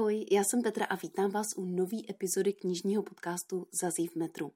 Ahoj, 0.00 0.26
já 0.30 0.44
jsem 0.44 0.62
Petra 0.62 0.86
a 0.86 0.96
vítám 0.96 1.30
vás 1.30 1.46
u 1.56 1.64
nové 1.64 1.96
epizody 2.10 2.52
knižního 2.52 3.02
podcastu 3.02 3.66
Zazí 3.82 4.06
v 4.06 4.16
metru. 4.16 4.52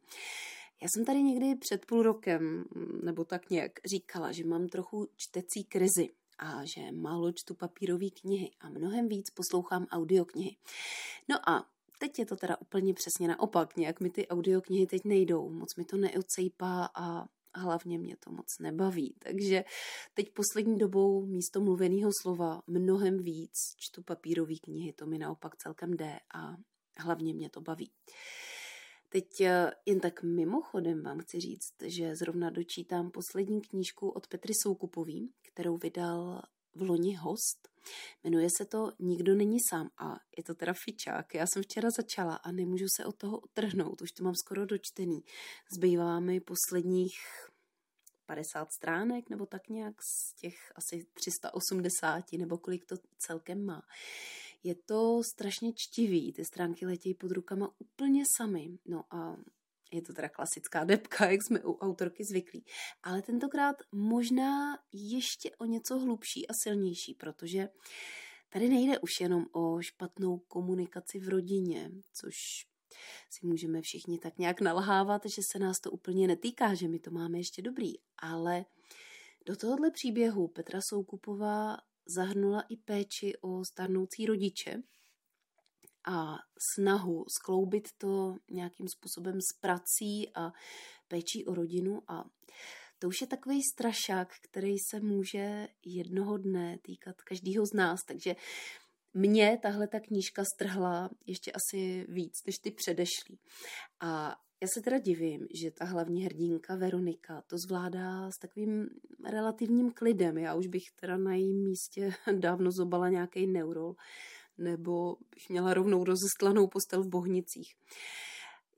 Já 0.82 0.88
jsem 0.88 1.04
tady 1.04 1.22
někdy 1.22 1.54
před 1.54 1.86
půl 1.86 2.02
rokem, 2.02 2.64
nebo 3.02 3.24
tak 3.24 3.50
nějak, 3.50 3.72
říkala, 3.84 4.32
že 4.32 4.44
mám 4.44 4.68
trochu 4.68 5.08
čtecí 5.16 5.64
krizi 5.64 6.08
a 6.38 6.64
že 6.64 6.92
málo 6.92 7.32
čtu 7.32 7.54
papírové 7.54 8.10
knihy 8.10 8.50
a 8.60 8.68
mnohem 8.68 9.08
víc 9.08 9.30
poslouchám 9.30 9.86
audioknihy. 9.90 10.56
No 11.28 11.48
a 11.48 11.66
teď 11.98 12.18
je 12.18 12.26
to 12.26 12.36
teda 12.36 12.56
úplně 12.60 12.94
přesně 12.94 13.28
naopak. 13.28 13.76
Nějak 13.76 14.00
mi 14.00 14.10
ty 14.10 14.28
audioknihy 14.28 14.86
teď 14.86 15.04
nejdou, 15.04 15.50
moc 15.50 15.76
mi 15.76 15.84
to 15.84 15.96
neocejpá 15.96 16.90
a 16.94 17.28
hlavně 17.54 17.98
mě 17.98 18.16
to 18.16 18.30
moc 18.30 18.58
nebaví. 18.60 19.14
Takže 19.18 19.64
teď 20.14 20.32
poslední 20.32 20.78
dobou 20.78 21.26
místo 21.26 21.60
mluveného 21.60 22.10
slova 22.22 22.62
mnohem 22.66 23.22
víc 23.22 23.54
čtu 23.76 24.02
papírové 24.02 24.54
knihy, 24.54 24.92
to 24.92 25.06
mi 25.06 25.18
naopak 25.18 25.56
celkem 25.56 25.94
jde 25.94 26.18
a 26.34 26.56
hlavně 26.98 27.34
mě 27.34 27.50
to 27.50 27.60
baví. 27.60 27.90
Teď 29.08 29.40
eh, 29.40 29.70
jen 29.86 30.00
tak 30.00 30.22
mimochodem 30.22 31.02
vám 31.02 31.18
chci 31.18 31.40
říct, 31.40 31.74
že 31.82 32.16
zrovna 32.16 32.50
dočítám 32.50 33.10
poslední 33.10 33.60
knížku 33.60 34.08
od 34.08 34.26
Petry 34.26 34.52
Soukupový, 34.62 35.32
kterou 35.42 35.76
vydal 35.76 36.42
v 36.74 36.82
loni 36.82 37.14
host. 37.14 37.68
Jmenuje 38.24 38.48
se 38.58 38.64
to 38.64 38.92
Nikdo 38.98 39.34
není 39.34 39.58
sám 39.70 39.90
a 39.98 40.16
je 40.36 40.42
to 40.44 40.54
teda 40.54 40.72
fičák. 40.84 41.34
Já 41.34 41.46
jsem 41.46 41.62
včera 41.62 41.88
začala 41.96 42.34
a 42.34 42.52
nemůžu 42.52 42.86
se 42.96 43.04
od 43.04 43.16
toho 43.16 43.40
utrhnout, 43.40 44.02
už 44.02 44.12
to 44.12 44.24
mám 44.24 44.34
skoro 44.34 44.66
dočtený. 44.66 45.24
Zbývá 45.72 46.20
mi 46.20 46.40
posledních 46.40 47.14
50 48.26 48.68
stránek 48.72 49.30
nebo 49.30 49.46
tak 49.46 49.68
nějak 49.68 49.94
z 50.02 50.34
těch 50.40 50.72
asi 50.74 51.06
380 51.14 52.32
nebo 52.32 52.58
kolik 52.58 52.84
to 52.84 52.96
celkem 53.18 53.64
má. 53.64 53.82
Je 54.62 54.74
to 54.74 55.22
strašně 55.34 55.72
čtivý, 55.76 56.32
ty 56.32 56.44
stránky 56.44 56.86
letějí 56.86 57.14
pod 57.14 57.30
rukama 57.30 57.70
úplně 57.78 58.22
sami. 58.38 58.78
No 58.86 59.04
a 59.10 59.36
je 59.92 60.02
to 60.02 60.12
teda 60.12 60.28
klasická 60.28 60.84
depka, 60.84 61.30
jak 61.30 61.40
jsme 61.46 61.60
u 61.60 61.78
autorky 61.78 62.24
zvyklí. 62.24 62.64
Ale 63.02 63.22
tentokrát 63.22 63.76
možná 63.92 64.78
ještě 64.92 65.50
o 65.56 65.64
něco 65.64 65.98
hlubší 65.98 66.48
a 66.48 66.52
silnější, 66.62 67.14
protože 67.14 67.68
tady 68.48 68.68
nejde 68.68 68.98
už 68.98 69.10
jenom 69.20 69.46
o 69.52 69.82
špatnou 69.82 70.38
komunikaci 70.38 71.18
v 71.18 71.28
rodině, 71.28 71.90
což 72.12 72.34
si 73.30 73.46
můžeme 73.46 73.82
všichni 73.82 74.18
tak 74.18 74.38
nějak 74.38 74.60
nalhávat, 74.60 75.22
že 75.26 75.42
se 75.52 75.58
nás 75.58 75.80
to 75.80 75.90
úplně 75.90 76.26
netýká, 76.26 76.74
že 76.74 76.88
my 76.88 76.98
to 76.98 77.10
máme 77.10 77.38
ještě 77.38 77.62
dobrý. 77.62 77.92
Ale 78.18 78.64
do 79.46 79.56
tohohle 79.56 79.90
příběhu 79.90 80.48
Petra 80.48 80.80
Soukupová 80.88 81.76
zahrnula 82.06 82.64
i 82.68 82.76
péči 82.76 83.32
o 83.40 83.64
starnoucí 83.64 84.26
rodiče 84.26 84.82
a 86.06 86.36
snahu 86.74 87.24
skloubit 87.28 87.88
to 87.98 88.36
nějakým 88.50 88.88
způsobem 88.88 89.40
s 89.40 89.60
prací 89.60 90.30
a 90.34 90.52
péčí 91.08 91.44
o 91.46 91.54
rodinu 91.54 92.02
a 92.08 92.24
to 92.98 93.08
už 93.08 93.20
je 93.20 93.26
takový 93.26 93.62
strašák, 93.62 94.34
který 94.42 94.78
se 94.78 95.00
může 95.00 95.68
jednoho 95.84 96.38
dne 96.38 96.78
týkat 96.82 97.22
každého 97.22 97.66
z 97.66 97.72
nás, 97.72 98.00
takže 98.06 98.36
mě 99.14 99.58
tahle 99.62 99.88
ta 99.88 100.00
knížka 100.00 100.44
strhla 100.54 101.10
ještě 101.26 101.52
asi 101.52 102.06
víc 102.08 102.32
než 102.46 102.54
ty 102.58 102.70
předešlý. 102.70 103.38
A 104.00 104.36
já 104.60 104.68
se 104.74 104.80
teda 104.80 104.98
divím, 104.98 105.46
že 105.62 105.70
ta 105.70 105.84
hlavní 105.84 106.24
hrdinka 106.24 106.76
Veronika 106.76 107.42
to 107.46 107.56
zvládá 107.68 108.30
s 108.30 108.38
takovým 108.40 108.88
relativním 109.24 109.92
klidem. 109.92 110.38
Já 110.38 110.54
už 110.54 110.66
bych 110.66 110.82
teda 111.00 111.16
na 111.16 111.34
jejím 111.34 111.64
místě 111.64 112.10
dávno 112.38 112.70
zobala 112.70 113.08
nějaký 113.08 113.46
neurol, 113.46 113.94
nebo 114.58 115.16
bych 115.34 115.48
měla 115.48 115.74
rovnou 115.74 116.04
rozestlanou 116.04 116.66
postel 116.66 117.02
v 117.02 117.08
Bohnicích. 117.08 117.74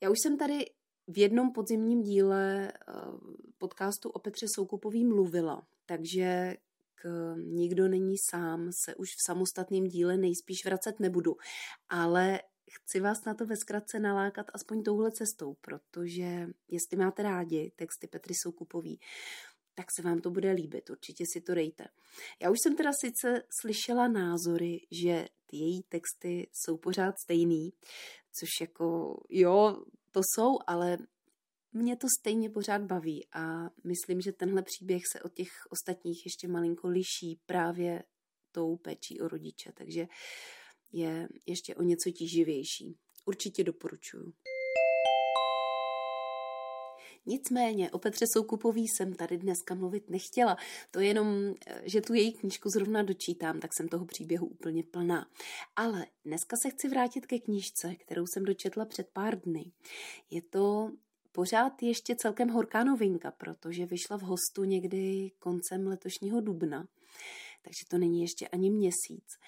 Já 0.03 0.11
už 0.11 0.17
jsem 0.23 0.39
tady 0.39 0.65
v 1.09 1.19
jednom 1.19 1.53
podzimním 1.53 2.03
díle 2.03 2.73
eh, 2.73 2.93
podcastu 3.59 4.11
o 4.11 4.19
Petře 4.19 4.47
Soukupový 4.57 5.05
mluvila, 5.05 5.67
takže 5.87 6.57
Nikdo 7.37 7.89
není 7.89 8.15
sám 8.31 8.71
se 8.85 8.95
už 8.95 9.09
v 9.09 9.25
samostatném 9.27 9.85
díle 9.85 10.17
nejspíš 10.17 10.65
vracet 10.65 11.01
nebudu, 11.01 11.37
ale 11.89 12.41
chci 12.71 13.01
vás 13.01 13.25
na 13.25 13.35
to 13.35 13.47
ve 13.47 13.57
zkratce 13.57 13.99
nalákat 13.99 14.47
aspoň 14.55 14.83
touhle 14.83 15.13
cestou, 15.13 15.55
protože 15.61 16.49
jestli 16.69 16.97
máte 16.97 17.23
rádi 17.23 17.73
texty 17.77 18.07
Petry 18.07 18.35
Soukupový, 18.43 19.01
tak 19.75 19.87
se 19.97 20.03
vám 20.03 20.21
to 20.21 20.31
bude 20.31 20.53
líbit, 20.53 20.91
určitě 20.91 21.25
si 21.33 21.41
to 21.41 21.55
dejte. 21.55 21.85
Já 22.43 22.51
už 22.51 22.59
jsem 22.63 22.77
teda 22.77 22.91
sice 23.01 23.43
slyšela 23.61 24.09
názory, 24.09 24.81
že 24.91 25.27
ty 25.47 25.57
její 25.57 25.83
texty 25.83 26.49
jsou 26.53 26.77
pořád 26.77 27.15
stejný, 27.19 27.73
což 28.33 28.49
jako 28.61 29.17
jo, 29.31 29.85
to 30.11 30.21
jsou, 30.35 30.59
ale 30.67 30.99
mě 31.77 31.97
to 31.97 32.07
stejně 32.21 32.51
pořád 32.51 32.83
baví 32.83 33.27
a 33.33 33.71
myslím, 33.85 34.21
že 34.21 34.33
tenhle 34.33 34.63
příběh 34.63 35.07
se 35.07 35.23
od 35.23 35.35
těch 35.35 35.49
ostatních 35.71 36.27
ještě 36.27 36.49
malinko 36.49 36.89
liší 36.89 37.41
právě 37.47 38.03
tou 38.53 38.77
péčí 38.77 39.21
o 39.21 39.29
rodiče, 39.29 39.73
takže 39.73 40.07
je 40.93 41.29
ještě 41.47 41.75
o 41.75 41.83
něco 41.83 42.11
tíživější. 42.11 42.97
Určitě 43.25 43.65
doporučuju. 43.65 44.33
Nicméně 47.29 47.91
o 47.91 47.99
Petře 47.99 48.27
Soukupový 48.27 48.89
jsem 48.89 49.15
tady 49.15 49.39
dneska 49.39 49.75
mluvit 49.75 50.11
nechtěla. 50.11 50.57
To 50.91 51.01
je 51.01 51.07
jenom, 51.07 51.55
že 51.83 52.01
tu 52.01 52.15
její 52.15 52.33
knížku 52.33 52.69
zrovna 52.69 53.03
dočítám, 53.03 53.61
tak 53.61 53.75
jsem 53.75 53.89
toho 53.89 54.07
příběhu 54.07 54.47
úplně 54.47 54.83
plná. 54.83 55.31
Ale 55.77 56.07
dneska 56.25 56.57
se 56.57 56.71
chci 56.71 56.89
vrátit 56.89 57.27
ke 57.27 57.39
knížce, 57.39 57.95
kterou 57.95 58.27
jsem 58.27 58.45
dočetla 58.45 58.85
před 58.85 59.09
pár 59.13 59.41
dny. 59.41 59.73
Je 60.31 60.43
to 60.43 60.93
pořád 61.37 61.83
ještě 61.83 62.17
celkem 62.17 62.49
horká 62.49 62.85
novinka, 62.85 63.31
protože 63.31 63.87
vyšla 63.87 64.19
v 64.19 64.23
hostu 64.23 64.65
někdy 64.65 65.31
koncem 65.39 65.87
letošního 65.87 66.41
dubna, 66.41 66.89
takže 67.63 67.85
to 67.89 67.99
není 67.99 68.23
ještě 68.23 68.49
ani 68.49 68.71
měsíc. 68.71 69.39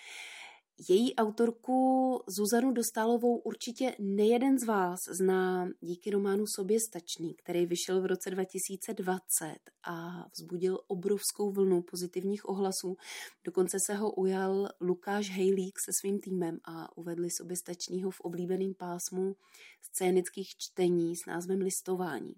Její 0.89 1.15
autorku 1.15 2.21
Zuzanu 2.29 2.73
Dostálovou 2.73 3.39
určitě 3.39 3.97
nejeden 3.99 4.59
z 4.59 4.67
vás 4.67 4.99
zná 5.11 5.69
díky 5.81 6.11
románu 6.11 6.45
Sobě 6.47 6.81
stačný, 6.81 7.35
který 7.35 7.67
vyšel 7.67 8.03
v 8.03 8.07
roce 8.07 8.31
2020 8.31 9.57
a 9.83 10.27
vzbudil 10.33 10.81
obrovskou 10.87 11.53
vlnu 11.53 11.83
pozitivních 11.83 12.49
ohlasů. 12.49 12.97
Dokonce 13.45 13.77
se 13.87 13.95
ho 13.95 14.11
ujal 14.11 14.69
Lukáš 14.81 15.31
Hejlík 15.31 15.79
se 15.85 15.93
svým 16.01 16.21
týmem 16.21 16.59
a 16.65 16.97
uvedli 16.97 17.29
stačnýho 17.55 18.11
v 18.11 18.21
oblíbeném 18.21 18.75
pásmu 18.75 19.37
scénických 19.83 20.49
čtení 20.59 21.17
s 21.17 21.27
názvem 21.27 21.61
Listování. 21.61 22.35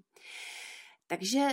Takže 1.07 1.49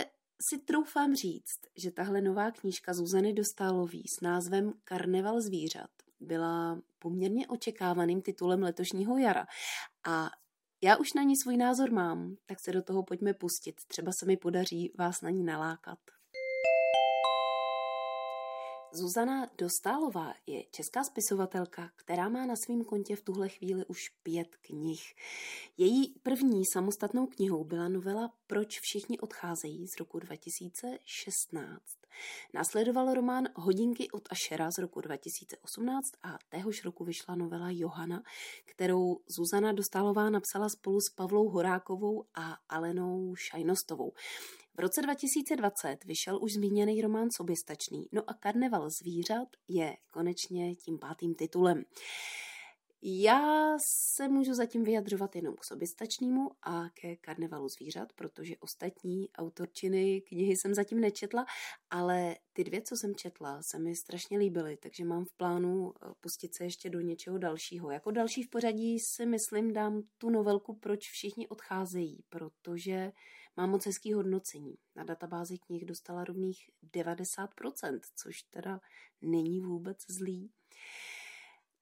si 0.50 0.58
troufám 0.58 1.14
říct, 1.14 1.60
že 1.76 1.90
tahle 1.90 2.20
nová 2.20 2.50
knížka 2.50 2.94
Zuzany 2.94 3.32
Dostálový 3.32 4.02
s 4.18 4.20
názvem 4.20 4.72
Karneval 4.84 5.40
zvířat 5.40 5.90
byla 6.20 6.80
poměrně 6.98 7.46
očekávaným 7.46 8.22
titulem 8.22 8.62
letošního 8.62 9.18
jara. 9.18 9.46
A 10.06 10.30
já 10.82 10.96
už 10.96 11.12
na 11.12 11.22
ní 11.22 11.36
svůj 11.36 11.56
názor 11.56 11.90
mám, 11.90 12.36
tak 12.46 12.58
se 12.64 12.72
do 12.72 12.82
toho 12.82 13.02
pojďme 13.02 13.34
pustit. 13.34 13.74
Třeba 13.88 14.12
se 14.20 14.26
mi 14.26 14.36
podaří 14.36 14.92
vás 14.98 15.22
na 15.22 15.30
ní 15.30 15.44
nalákat. 15.44 15.98
Zuzana 18.92 19.50
Dostálová 19.58 20.34
je 20.46 20.64
česká 20.70 21.04
spisovatelka, 21.04 21.90
která 21.96 22.28
má 22.28 22.46
na 22.46 22.54
svém 22.56 22.84
kontě 22.84 23.16
v 23.16 23.22
tuhle 23.22 23.48
chvíli 23.48 23.84
už 23.86 24.08
pět 24.22 24.56
knih. 24.56 25.14
Její 25.76 26.14
první 26.22 26.62
samostatnou 26.72 27.26
knihou 27.26 27.64
byla 27.64 27.88
novela 27.88 28.32
Proč 28.46 28.80
všichni 28.80 29.18
odcházejí 29.18 29.86
z 29.88 29.98
roku 29.98 30.18
2016. 30.18 31.97
Následoval 32.54 33.14
román 33.14 33.48
Hodinky 33.54 34.10
od 34.10 34.22
Ašera 34.30 34.70
z 34.70 34.78
roku 34.78 35.00
2018 35.00 36.04
a 36.22 36.38
téhož 36.48 36.84
roku 36.84 37.04
vyšla 37.04 37.34
novela 37.34 37.68
Johana, 37.70 38.22
kterou 38.64 39.20
Zuzana 39.36 39.72
Dostálová 39.72 40.30
napsala 40.30 40.68
spolu 40.68 41.00
s 41.00 41.10
Pavlou 41.14 41.48
Horákovou 41.48 42.24
a 42.34 42.56
Alenou 42.68 43.34
Šajnostovou. 43.34 44.12
V 44.76 44.80
roce 44.80 45.02
2020 45.02 46.04
vyšel 46.04 46.38
už 46.42 46.52
zmíněný 46.52 47.02
román 47.02 47.28
Soběstačný, 47.36 48.08
no 48.12 48.22
a 48.26 48.34
Karneval 48.34 48.90
zvířat 48.90 49.48
je 49.68 49.96
konečně 50.10 50.74
tím 50.76 50.98
pátým 50.98 51.34
titulem. 51.34 51.84
Já 53.02 53.74
se 53.80 54.28
můžu 54.28 54.54
zatím 54.54 54.84
vyjadřovat 54.84 55.36
jenom 55.36 55.54
k 55.56 55.64
soběstačnému 55.64 56.50
a 56.62 56.88
ke 56.88 57.16
karnevalu 57.16 57.68
zvířat, 57.68 58.12
protože 58.12 58.56
ostatní 58.56 59.30
autorčiny 59.32 60.20
knihy 60.20 60.56
jsem 60.56 60.74
zatím 60.74 61.00
nečetla, 61.00 61.46
ale 61.90 62.36
ty 62.52 62.64
dvě, 62.64 62.82
co 62.82 62.96
jsem 62.96 63.14
četla, 63.14 63.62
se 63.62 63.78
mi 63.78 63.96
strašně 63.96 64.38
líbily, 64.38 64.76
takže 64.76 65.04
mám 65.04 65.24
v 65.24 65.32
plánu 65.32 65.92
eh, 65.92 66.06
pustit 66.20 66.54
se 66.54 66.64
ještě 66.64 66.90
do 66.90 67.00
něčeho 67.00 67.38
dalšího. 67.38 67.90
Jako 67.90 68.10
další 68.10 68.42
v 68.42 68.50
pořadí 68.50 68.98
si 69.00 69.26
myslím 69.26 69.72
dám 69.72 70.02
tu 70.18 70.30
novelku 70.30 70.74
Proč 70.74 71.10
všichni 71.10 71.48
odcházejí, 71.48 72.24
protože 72.28 73.12
má 73.56 73.66
moc 73.66 73.86
hezký 73.86 74.12
hodnocení. 74.12 74.74
Na 74.96 75.04
databázi 75.04 75.58
knih 75.58 75.84
dostala 75.84 76.24
rovných 76.24 76.70
90%, 76.94 78.00
což 78.16 78.42
teda 78.42 78.80
není 79.22 79.60
vůbec 79.60 79.98
zlý. 80.08 80.50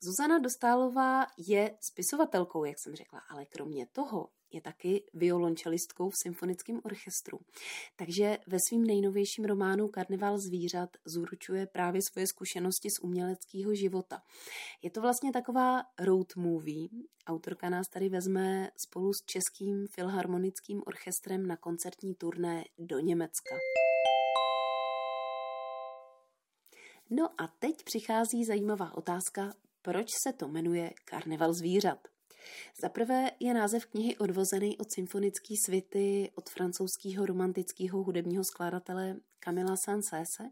Zuzana 0.01 0.39
Dostálová 0.39 1.27
je 1.39 1.79
spisovatelkou, 1.81 2.65
jak 2.65 2.77
jsem 2.79 2.95
řekla, 2.95 3.21
ale 3.31 3.47
kromě 3.47 3.87
toho 3.87 4.29
je 4.53 4.61
taky 4.61 5.05
violončelistkou 5.15 6.11
v 6.11 6.17
symfonickém 6.23 6.81
orchestru. 6.85 7.41
Takže 7.97 8.39
ve 8.47 8.59
svým 8.69 8.85
nejnovějším 8.85 9.45
románu 9.45 9.89
Karneval 9.89 10.39
zvířat 10.39 10.91
zúručuje 11.05 11.67
právě 11.67 12.01
svoje 12.03 12.27
zkušenosti 12.27 12.91
z 12.91 12.99
uměleckého 13.03 13.75
života. 13.75 14.23
Je 14.83 14.91
to 14.91 15.01
vlastně 15.01 15.33
taková 15.33 15.83
road 15.99 16.37
movie. 16.37 16.89
Autorka 17.27 17.69
nás 17.69 17.89
tady 17.89 18.09
vezme 18.09 18.71
spolu 18.77 19.13
s 19.13 19.25
Českým 19.27 19.87
filharmonickým 19.95 20.83
orchestrem 20.87 21.47
na 21.47 21.57
koncertní 21.57 22.15
turné 22.15 22.65
do 22.79 22.99
Německa. 22.99 23.57
No 27.11 27.41
a 27.41 27.49
teď 27.59 27.85
přichází 27.85 28.45
zajímavá 28.45 28.97
otázka, 28.97 29.53
proč 29.87 30.09
se 30.23 30.33
to 30.33 30.49
jmenuje 30.49 30.93
Karneval 31.05 31.55
zvířat. 31.55 32.09
Za 32.81 32.89
prvé 32.89 33.31
je 33.41 33.55
název 33.55 33.87
knihy 33.87 34.17
odvozený 34.17 34.79
od 34.79 34.93
symfonické 34.93 35.55
svity 35.67 36.31
od 36.35 36.51
francouzského 36.51 37.27
romantického 37.27 38.03
hudebního 38.03 38.45
skladatele 38.45 39.17
Camila 39.41 39.77
Saint-Saënse, 39.77 40.51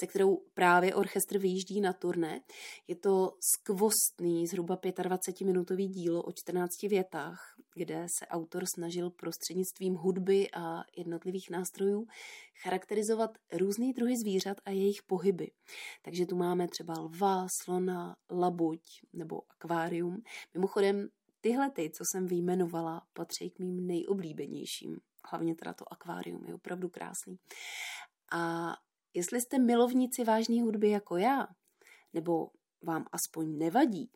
se 0.00 0.06
kterou 0.06 0.36
právě 0.54 0.94
orchestr 0.94 1.38
vyjíždí 1.38 1.80
na 1.80 1.92
turné. 1.92 2.40
Je 2.88 2.96
to 2.96 3.36
skvostný, 3.40 4.46
zhruba 4.46 4.76
25-minutový 4.76 5.88
dílo 5.88 6.22
o 6.22 6.32
14 6.32 6.82
větách, 6.82 7.55
kde 7.76 8.06
se 8.08 8.26
autor 8.26 8.66
snažil 8.66 9.10
prostřednictvím 9.10 9.94
hudby 9.94 10.50
a 10.50 10.84
jednotlivých 10.96 11.50
nástrojů 11.50 12.06
charakterizovat 12.62 13.38
různé 13.52 13.92
druhy 13.92 14.16
zvířat 14.16 14.56
a 14.64 14.70
jejich 14.70 15.02
pohyby. 15.02 15.50
Takže 16.02 16.26
tu 16.26 16.36
máme 16.36 16.68
třeba 16.68 16.94
lva, 16.98 17.46
slona, 17.62 18.16
labuť 18.30 18.80
nebo 19.12 19.42
akvárium. 19.50 20.22
Mimochodem, 20.54 21.08
tyhle 21.40 21.70
ty, 21.70 21.90
co 21.90 22.04
jsem 22.10 22.26
vyjmenovala, 22.26 23.06
patří 23.12 23.50
k 23.50 23.58
mým 23.58 23.86
nejoblíbenějším. 23.86 25.00
Hlavně 25.30 25.54
teda 25.54 25.72
to 25.72 25.92
akvárium 25.92 26.44
je 26.46 26.54
opravdu 26.54 26.88
krásný. 26.88 27.38
A 28.32 28.72
jestli 29.14 29.40
jste 29.40 29.58
milovníci 29.58 30.24
vážné 30.24 30.62
hudby 30.62 30.90
jako 30.90 31.16
já, 31.16 31.48
nebo 32.12 32.50
vám 32.82 33.06
aspoň 33.12 33.58
nevadí, 33.58 34.10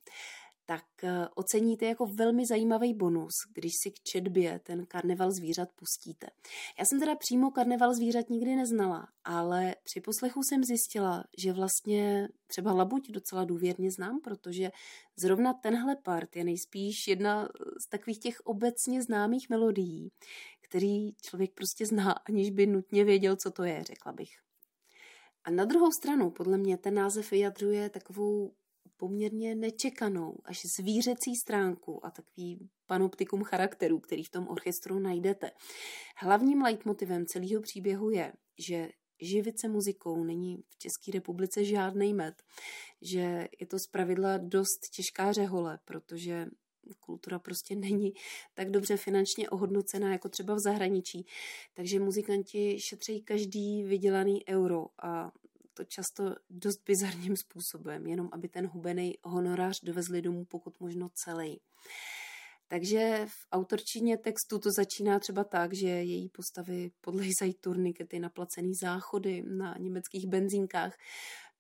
tak 0.71 1.05
eh, 1.05 1.29
oceníte 1.35 1.87
jako 1.87 2.07
velmi 2.07 2.47
zajímavý 2.47 2.95
bonus, 2.95 3.35
když 3.55 3.73
si 3.83 3.91
k 3.91 4.01
četbě 4.03 4.61
ten 4.63 4.87
karneval 4.87 5.31
zvířat 5.31 5.69
pustíte. 5.73 6.27
Já 6.79 6.85
jsem 6.85 7.01
teda 7.01 7.17
přímo 7.17 7.51
karneval 7.51 7.95
zvířat 7.95 8.31
nikdy 8.31 8.57
neznala, 8.57 9.09
ale 9.25 9.75
při 9.83 10.01
poslechu 10.01 10.43
jsem 10.43 10.65
zjistila, 10.65 11.25
že 11.39 11.53
vlastně 11.53 12.29
třeba 12.47 12.73
Labuť 12.73 13.11
docela 13.11 13.45
důvěrně 13.45 13.91
znám, 13.91 14.21
protože 14.21 14.71
zrovna 15.17 15.53
tenhle 15.53 15.97
part 15.97 16.37
je 16.37 16.45
nejspíš 16.45 17.09
jedna 17.09 17.49
z 17.87 17.89
takových 17.89 18.21
těch 18.21 18.41
obecně 18.41 19.03
známých 19.03 19.51
melodií, 19.51 20.13
který 20.61 21.13
člověk 21.23 21.55
prostě 21.55 21.87
zná, 21.87 22.13
aniž 22.13 22.51
by 22.51 22.67
nutně 22.67 23.05
věděl, 23.05 23.37
co 23.37 23.51
to 23.51 23.65
je, 23.65 23.85
řekla 23.85 24.13
bych. 24.13 24.31
A 25.45 25.51
na 25.51 25.65
druhou 25.65 25.93
stranu, 25.93 26.31
podle 26.31 26.59
mě, 26.59 26.77
ten 26.77 26.95
název 26.95 27.31
vyjadřuje 27.31 27.91
takovou 27.91 28.53
poměrně 29.01 29.55
nečekanou, 29.55 30.39
až 30.45 30.67
zvířecí 30.67 31.37
stránku 31.37 32.07
a 32.07 32.11
takový 32.11 32.69
panoptikum 32.87 33.43
charakterů, 33.43 33.99
který 34.01 34.25
v 34.25 34.31
tom 34.31 34.49
orchestru 34.49 34.99
najdete. 34.99 35.51
Hlavním 36.17 36.63
leitmotivem 36.63 37.27
celého 37.27 37.63
příběhu 37.63 38.11
je, 38.11 38.33
že 38.59 38.89
živit 39.21 39.61
se 39.61 39.69
muzikou 39.69 40.25
není 40.25 40.63
v 40.69 40.79
České 40.79 41.13
republice 41.13 41.65
žádný 41.65 42.15
med, 42.15 42.35
že 43.03 43.49
je 43.61 43.67
to 43.67 43.79
zpravidla 43.79 44.39
dost 44.39 44.89
těžká 44.95 45.33
řehole, 45.33 45.79
protože 45.85 46.47
kultura 47.01 47.39
prostě 47.39 47.77
není 47.77 48.13
tak 48.55 48.71
dobře 48.71 48.97
finančně 48.97 49.51
ohodnocená 49.51 50.13
jako 50.13 50.29
třeba 50.29 50.55
v 50.55 50.59
zahraničí. 50.59 51.27
Takže 51.75 52.01
muzikanti 52.01 52.81
šetří 52.81 53.23
každý 53.23 53.83
vydělaný 53.83 54.49
euro 54.49 54.87
a 55.03 55.33
to 55.81 55.85
často 55.85 56.35
dost 56.51 56.83
bizarním 56.87 57.37
způsobem, 57.37 58.07
jenom 58.07 58.29
aby 58.33 58.49
ten 58.49 58.67
hubený 58.67 59.15
honorář 59.23 59.81
dovezli 59.83 60.23
domů 60.23 60.45
pokud 60.45 60.81
možno 60.81 61.09
celý. 61.15 61.61
Takže 62.69 63.27
v 63.29 63.47
autorčině 63.53 64.19
textu 64.19 64.59
to 64.59 64.69
začíná 64.77 65.19
třeba 65.19 65.45
tak, 65.45 65.75
že 65.75 65.89
její 65.89 66.29
postavy 66.29 66.91
podlejzají 67.01 67.55
turnikety 67.61 68.21
na 68.21 68.29
placený 68.29 68.73
záchody 68.83 69.43
na 69.43 69.75
německých 69.79 70.27
benzínkách, 70.27 70.97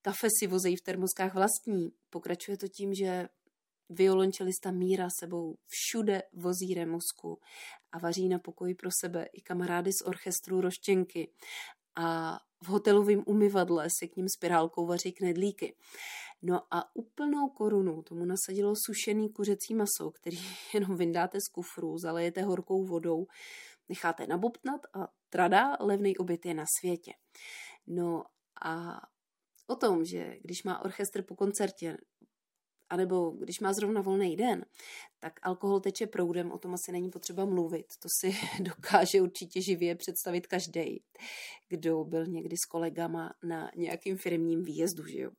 kafe 0.02 0.28
si 0.38 0.46
vozejí 0.46 0.76
v 0.76 0.82
termoskách 0.82 1.34
vlastní. 1.34 1.92
Pokračuje 2.10 2.56
to 2.56 2.68
tím, 2.68 2.94
že 2.94 3.28
violončelista 3.88 4.70
Míra 4.70 5.08
sebou 5.20 5.56
všude 5.66 6.22
vozí 6.32 6.74
remusku 6.74 7.40
a 7.92 7.98
vaří 7.98 8.28
na 8.28 8.38
pokoji 8.38 8.74
pro 8.74 8.90
sebe 9.00 9.26
i 9.32 9.40
kamarády 9.40 9.90
z 9.92 10.06
orchestru 10.06 10.60
roštěnky 10.60 11.32
a 11.96 12.38
v 12.62 12.68
hotelovém 12.68 13.22
umyvadle 13.26 13.88
si 13.98 14.08
k 14.08 14.16
ním 14.16 14.28
spirálkou 14.28 14.86
vaří 14.86 15.12
knedlíky. 15.12 15.76
No 16.42 16.60
a 16.70 16.96
úplnou 16.96 17.48
korunu 17.48 18.02
tomu 18.02 18.24
nasadilo 18.24 18.74
sušený 18.86 19.32
kuřecí 19.32 19.74
maso, 19.74 20.10
který 20.10 20.38
jenom 20.74 20.96
vyndáte 20.96 21.38
z 21.40 21.48
kufru, 21.48 21.98
zalejete 21.98 22.42
horkou 22.42 22.84
vodou, 22.84 23.26
necháte 23.88 24.26
nabobtnat 24.26 24.80
a 24.94 25.08
trada, 25.28 25.76
levný 25.80 26.16
oběd 26.16 26.46
je 26.46 26.54
na 26.54 26.64
světě. 26.78 27.12
No 27.86 28.24
a 28.62 29.00
o 29.66 29.76
tom, 29.76 30.04
že 30.04 30.36
když 30.42 30.62
má 30.64 30.84
orchestr 30.84 31.22
po 31.22 31.36
koncertě 31.36 31.96
anebo 32.90 33.30
když 33.30 33.60
má 33.60 33.72
zrovna 33.72 34.00
volný 34.00 34.36
den, 34.36 34.64
tak 35.18 35.40
alkohol 35.42 35.80
teče 35.80 36.06
proudem, 36.06 36.52
o 36.52 36.58
tom 36.58 36.74
asi 36.74 36.92
není 36.92 37.10
potřeba 37.10 37.44
mluvit. 37.44 37.86
To 38.02 38.08
si 38.20 38.36
dokáže 38.62 39.20
určitě 39.20 39.62
živě 39.62 39.94
představit 39.96 40.46
každý, 40.46 41.02
kdo 41.68 42.04
byl 42.04 42.26
někdy 42.26 42.56
s 42.56 42.64
kolegama 42.64 43.34
na 43.42 43.70
nějakým 43.76 44.16
firmním 44.16 44.64
výjezdu, 44.64 45.06
že 45.06 45.20
jo. 45.20 45.30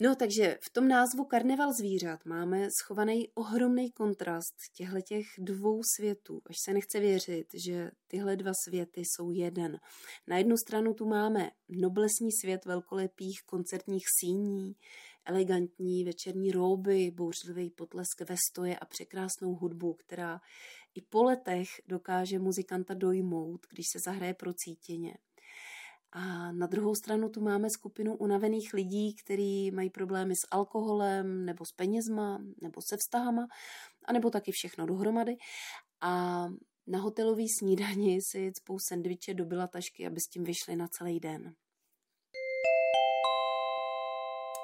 No, 0.00 0.16
takže 0.16 0.58
v 0.62 0.70
tom 0.70 0.88
názvu 0.88 1.24
Karneval 1.24 1.72
zvířat 1.72 2.24
máme 2.24 2.68
schovaný 2.70 3.28
ohromný 3.34 3.92
kontrast 3.92 4.54
těchto 4.76 5.00
těch 5.00 5.26
dvou 5.38 5.80
světů. 5.96 6.40
Až 6.46 6.56
se 6.64 6.72
nechce 6.72 7.00
věřit, 7.00 7.46
že 7.54 7.90
tyhle 8.06 8.36
dva 8.36 8.52
světy 8.64 9.00
jsou 9.00 9.30
jeden. 9.30 9.78
Na 10.26 10.38
jednu 10.38 10.56
stranu 10.56 10.94
tu 10.94 11.08
máme 11.08 11.50
noblesní 11.68 12.32
svět 12.32 12.64
velkolepých 12.64 13.42
koncertních 13.46 14.04
síní, 14.20 14.72
elegantní 15.28 16.04
večerní 16.04 16.52
rouby, 16.52 17.10
bouřlivý 17.10 17.70
potlesk 17.70 18.20
ve 18.28 18.36
stoje 18.50 18.78
a 18.78 18.84
překrásnou 18.84 19.54
hudbu, 19.54 19.94
která 19.94 20.40
i 20.94 21.02
po 21.02 21.22
letech 21.22 21.68
dokáže 21.86 22.38
muzikanta 22.38 22.94
dojmout, 22.94 23.66
když 23.70 23.86
se 23.92 23.98
zahraje 24.04 24.34
procítěně. 24.34 25.14
A 26.12 26.52
na 26.52 26.66
druhou 26.66 26.94
stranu 26.94 27.28
tu 27.28 27.40
máme 27.40 27.70
skupinu 27.70 28.16
unavených 28.16 28.74
lidí, 28.74 29.14
kteří 29.24 29.70
mají 29.70 29.90
problémy 29.90 30.34
s 30.34 30.48
alkoholem, 30.50 31.44
nebo 31.44 31.64
s 31.64 31.72
penězma, 31.72 32.38
nebo 32.62 32.80
se 32.88 32.96
vztahama, 32.96 33.46
anebo 34.04 34.30
taky 34.30 34.52
všechno 34.52 34.86
dohromady. 34.86 35.36
A 36.00 36.44
na 36.86 36.98
hotelový 36.98 37.46
snídani 37.48 38.18
si 38.22 38.52
cpou 38.52 38.76
sendviče 38.88 39.34
do 39.34 39.44
tašky, 39.72 40.06
aby 40.06 40.20
s 40.20 40.28
tím 40.28 40.44
vyšli 40.44 40.76
na 40.76 40.88
celý 40.88 41.20
den. 41.20 41.54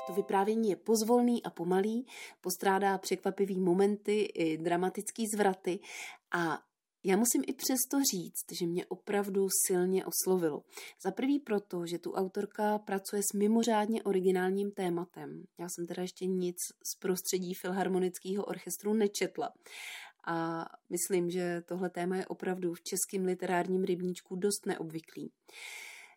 To 0.06 0.12
vyprávění 0.12 0.70
je 0.70 0.76
pozvolný 0.76 1.42
a 1.42 1.50
pomalý, 1.50 2.06
postrádá 2.40 2.98
překvapivý 2.98 3.60
momenty 3.60 4.20
i 4.20 4.58
dramatický 4.58 5.26
zvraty 5.36 5.78
a 6.32 6.58
já 7.06 7.16
musím 7.16 7.42
i 7.46 7.52
přesto 7.52 7.96
říct, 8.14 8.58
že 8.58 8.66
mě 8.66 8.86
opravdu 8.86 9.46
silně 9.66 10.04
oslovilo. 10.06 10.62
Za 11.04 11.10
prvý 11.10 11.38
proto, 11.38 11.86
že 11.86 11.98
tu 11.98 12.12
autorka 12.12 12.78
pracuje 12.78 13.22
s 13.22 13.38
mimořádně 13.38 14.02
originálním 14.02 14.70
tématem. 14.70 15.44
Já 15.58 15.66
jsem 15.68 15.86
teda 15.86 16.02
ještě 16.02 16.26
nic 16.26 16.56
z 16.92 16.98
prostředí 16.98 17.54
filharmonického 17.54 18.44
orchestru 18.44 18.94
nečetla. 18.94 19.52
A 20.26 20.64
myslím, 20.90 21.30
že 21.30 21.62
tohle 21.66 21.90
téma 21.90 22.16
je 22.16 22.26
opravdu 22.26 22.74
v 22.74 22.82
českém 22.82 23.24
literárním 23.24 23.84
rybníčku 23.84 24.36
dost 24.36 24.66
neobvyklý. 24.66 25.30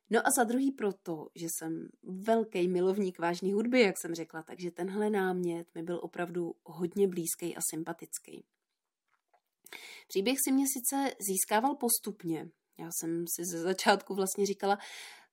No 0.09 0.27
a 0.27 0.31
za 0.31 0.43
druhý 0.43 0.71
proto, 0.71 1.27
že 1.35 1.47
jsem 1.49 1.89
velký 2.03 2.67
milovník 2.67 3.19
vážné 3.19 3.53
hudby, 3.53 3.81
jak 3.81 3.95
jsem 3.97 4.15
řekla, 4.15 4.43
takže 4.43 4.71
tenhle 4.71 5.09
námět 5.09 5.75
mi 5.75 5.83
byl 5.83 5.99
opravdu 6.03 6.55
hodně 6.63 7.07
blízký 7.07 7.55
a 7.55 7.59
sympatický. 7.69 8.45
Příběh 10.07 10.37
si 10.43 10.51
mě 10.51 10.65
sice 10.73 11.15
získával 11.19 11.75
postupně. 11.75 12.49
Já 12.79 12.89
jsem 12.91 13.25
si 13.35 13.45
ze 13.45 13.61
začátku 13.61 14.15
vlastně 14.15 14.45
říkala, 14.45 14.77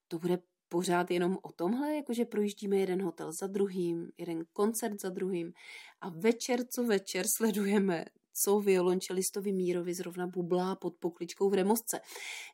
to 0.09 0.19
bude 0.19 0.39
pořád 0.69 1.11
jenom 1.11 1.39
o 1.43 1.53
tomhle, 1.53 1.97
jakože 1.97 2.25
projíždíme 2.25 2.77
jeden 2.77 3.03
hotel 3.03 3.33
za 3.41 3.47
druhým, 3.47 4.11
jeden 4.19 4.45
koncert 4.53 5.01
za 5.01 5.09
druhým 5.09 5.53
a 6.01 6.09
večer 6.09 6.67
co 6.67 6.85
večer 6.85 7.27
sledujeme, 7.37 8.05
co 8.33 8.61
violončelistovi 8.61 9.53
Mírovi 9.53 9.95
zrovna 9.95 10.27
bublá 10.27 10.77
pod 10.77 10.95
pokličkou 11.01 11.51
v 11.51 11.55
remosce. 11.55 12.01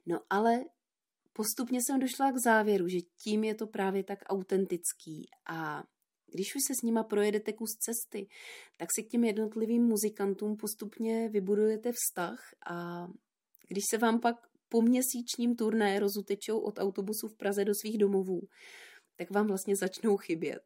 No 0.06 0.20
ale 0.30 0.64
postupně 1.40 1.80
jsem 1.82 2.00
došla 2.00 2.32
k 2.32 2.38
závěru, 2.44 2.88
že 2.88 2.98
tím 3.00 3.44
je 3.44 3.54
to 3.54 3.66
právě 3.66 4.04
tak 4.04 4.18
autentický 4.26 5.28
a 5.48 5.82
Když 6.32 6.54
už 6.54 6.62
se 6.66 6.74
s 6.74 6.82
nima 6.82 7.02
projedete 7.02 7.52
kus 7.52 7.70
cesty, 7.70 8.28
tak 8.76 8.88
si 8.94 9.02
k 9.02 9.08
těm 9.08 9.24
jednotlivým 9.24 9.82
muzikantům 9.82 10.56
postupně 10.56 11.28
vybudujete 11.28 11.92
vztah 11.92 12.38
a 12.70 13.06
když 13.68 13.84
se 13.90 13.98
vám 13.98 14.20
pak 14.20 14.36
po 14.68 14.82
měsíčním 14.82 15.56
turné 15.56 15.98
rozutečou 15.98 16.58
od 16.58 16.78
autobusu 16.78 17.28
v 17.28 17.36
Praze 17.36 17.64
do 17.64 17.74
svých 17.74 17.98
domovů, 17.98 18.40
tak 19.16 19.30
vám 19.30 19.46
vlastně 19.46 19.76
začnou 19.76 20.16
chybět. 20.16 20.62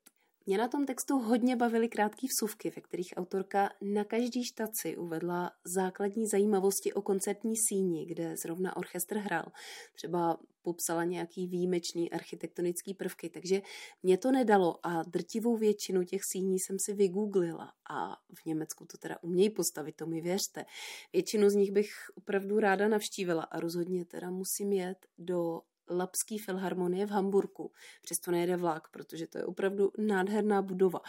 Mě 0.47 0.59
na 0.59 0.69
tom 0.69 0.87
textu 0.87 1.19
hodně 1.19 1.57
bavily 1.57 1.89
krátké 1.89 2.27
vsuvky, 2.27 2.71
ve 2.77 2.83
kterých 2.83 3.15
autorka 3.17 3.71
na 3.83 4.05
každý 4.05 4.45
štaci 4.45 4.97
uvedla 4.97 5.53
základní 5.65 6.27
zajímavosti 6.27 6.93
o 6.93 7.03
koncertní 7.03 7.55
síni, 7.69 8.07
kde 8.07 8.35
zrovna 8.37 8.77
orchestr 8.77 9.17
hrál. 9.17 9.53
Třeba 9.95 10.39
popsala 10.63 11.05
nějaký 11.05 11.47
výjimečný 11.47 12.13
architektonický 12.13 12.95
prvky, 12.95 13.31
takže 13.31 13.63
mě 14.03 14.19
to 14.19 14.33
nedalo 14.33 14.87
a 14.87 15.03
drtivou 15.03 15.57
většinu 15.57 16.05
těch 16.05 16.21
síní 16.33 16.59
jsem 16.59 16.77
si 16.79 16.95
vygooglila 16.95 17.73
a 17.91 18.17
v 18.35 18.47
Německu 18.47 18.87
to 18.87 18.99
teda 18.99 19.19
umějí 19.23 19.51
postavit, 19.51 19.97
to 19.97 20.07
mi 20.07 20.21
věřte. 20.21 20.65
Většinu 21.13 21.51
z 21.51 21.55
nich 21.55 21.73
bych 21.73 21.91
opravdu 22.15 22.61
ráda 22.61 22.89
navštívila 22.89 23.43
a 23.43 23.61
rozhodně 23.61 24.05
teda 24.05 24.31
musím 24.31 24.73
jet 24.73 25.07
do 25.19 25.61
Lapský 25.91 26.39
filharmonie 26.39 27.07
v 27.07 27.11
Hamburku. 27.11 27.73
Přesto 28.03 28.31
nejede 28.31 28.57
vlak, 28.57 28.89
protože 28.89 29.27
to 29.27 29.39
je 29.39 29.45
opravdu 29.45 29.93
nádherná 29.99 30.63
budova. 30.63 31.01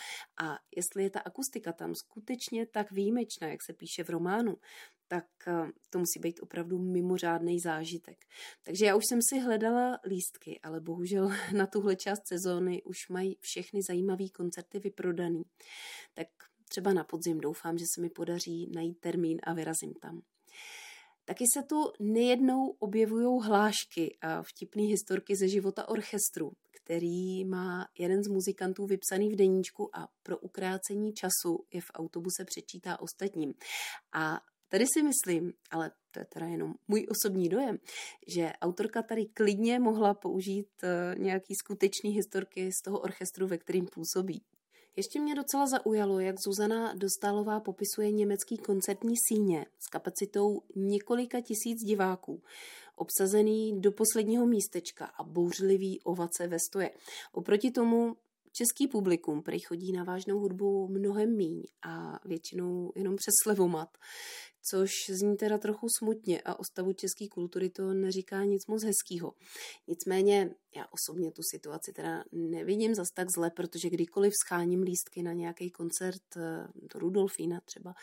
A 0.42 0.58
jestli 0.76 1.04
je 1.04 1.10
ta 1.10 1.20
akustika 1.20 1.74
tam 1.74 1.96
skutečně 1.96 2.66
tak 2.66 2.92
výjimečná, 2.92 3.48
jak 3.48 3.64
se 3.64 3.74
píše 3.74 4.04
v 4.04 4.10
románu, 4.10 4.58
tak 5.08 5.26
eh, 5.48 5.72
to 5.90 6.00
musí 6.00 6.20
být 6.20 6.40
opravdu 6.40 6.78
mimořádný 6.80 7.60
zážitek. 7.60 8.18
Takže 8.64 8.86
já 8.86 8.96
už 8.96 9.04
jsem 9.10 9.20
si 9.30 9.40
hledala 9.40 10.00
lístky, 10.06 10.60
ale 10.64 10.80
bohužel 10.80 11.30
na 11.58 11.68
tuhle 11.68 11.96
část 11.96 12.28
sezóny 12.28 12.84
už 12.84 13.10
mají 13.10 13.38
všechny 13.42 13.82
zajímavé 13.82 14.30
koncerty 14.30 14.80
vyprodaný. 14.80 15.44
Tak 16.14 16.28
třeba 16.70 16.94
na 16.94 17.04
podzim 17.04 17.40
doufám, 17.40 17.78
že 17.78 17.86
se 17.96 18.02
mi 18.02 18.10
podaří 18.10 18.72
najít 18.76 19.00
termín 19.00 19.40
a 19.44 19.54
vyrazím 19.54 19.94
tam. 19.94 20.22
Taky 21.26 21.46
se 21.54 21.64
tu 21.64 21.92
nejednou 22.00 22.70
objevují 22.80 23.40
hlášky 23.44 24.18
a 24.22 24.44
vtipné 24.44 24.84
historky 24.84 25.36
ze 25.36 25.48
života 25.48 25.90
orchestru, 25.90 26.52
který 26.72 27.46
má 27.46 27.88
jeden 28.00 28.24
z 28.24 28.28
muzikantů 28.28 28.86
vypsaný 28.86 29.30
v 29.30 29.36
deníčku 29.36 29.96
a 29.96 30.08
pro 30.24 30.38
ukrácení 30.38 31.14
času 31.14 31.66
je 31.74 31.82
v 31.82 31.92
autobuse 31.94 32.46
přečítá 32.46 33.00
ostatním. 33.00 33.54
A 34.14 34.40
tady 34.70 34.86
si 34.94 35.04
myslím, 35.04 35.54
ale 35.72 35.92
to 36.12 36.20
je 36.20 36.26
teda 36.26 36.46
jenom 36.46 36.74
můj 36.88 37.08
osobní 37.10 37.50
dojem, 37.50 37.78
že 38.28 38.54
autorka 38.62 39.02
tady 39.02 39.26
klidně 39.26 39.80
mohla 39.80 40.14
použít 40.14 40.68
eh, 40.84 41.16
nějaký 41.18 41.56
skutečný 41.56 42.12
historky 42.12 42.72
z 42.72 42.84
toho 42.84 43.00
orchestru, 43.00 43.48
ve 43.48 43.58
kterým 43.58 43.86
působí. 43.86 44.44
Ještě 44.98 45.20
mě 45.20 45.36
docela 45.36 45.68
zaujalo, 45.68 46.20
jak 46.20 46.36
Zuzana 46.40 46.94
Dostálová 46.94 47.60
popisuje 47.60 48.12
německý 48.12 48.58
koncertní 48.58 49.14
síně 49.28 49.66
s 49.80 49.88
kapacitou 49.88 50.62
několika 50.76 51.42
tisíc 51.42 51.84
diváků, 51.84 52.42
obsazený 52.96 53.82
do 53.82 53.92
posledního 53.92 54.46
místečka 54.46 55.06
a 55.06 55.24
bouřlivý 55.24 56.02
ovace 56.02 56.48
ve 56.48 56.58
stoje. 56.60 56.92
Oproti 57.32 57.72
tomu 57.72 58.16
český 58.56 58.88
publikum 58.88 59.44
prý 59.44 59.60
chodí 59.60 59.92
na 59.92 60.04
vážnou 60.04 60.40
hudbu 60.40 60.88
mnohem 60.88 61.36
míň 61.36 61.64
a 61.86 62.20
většinou 62.26 62.92
jenom 62.96 63.16
přes 63.16 63.34
slevomat 63.44 63.90
což 64.70 64.90
zní 65.10 65.38
teda 65.38 65.58
trochu 65.58 65.88
smutně 66.00 66.42
a 66.42 66.60
o 66.60 66.64
stavu 66.64 66.94
české 66.94 67.28
kultury 67.28 67.70
to 67.70 67.94
neříká 67.94 68.44
nic 68.44 68.68
moc 68.68 68.84
hezkého. 68.84 69.34
Nicméně 69.88 70.56
já 70.76 70.86
osobně 70.92 71.32
tu 71.32 71.42
situaci 71.52 71.94
teda 71.94 72.24
nevidím 72.32 72.96
zas 72.96 73.08
tak 73.14 73.28
zle, 73.36 73.52
protože 73.52 73.90
kdykoliv 73.90 74.34
scháním 74.46 74.82
lístky 74.82 75.24
na 75.24 75.34
nějaký 75.34 75.72
koncert 75.72 76.38
eh, 76.38 76.68
do 76.76 77.00
Rudolfína 77.00 77.62
třeba, 77.66 77.94